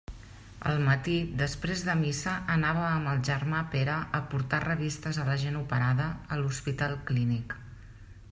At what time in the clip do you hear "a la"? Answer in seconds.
5.25-5.37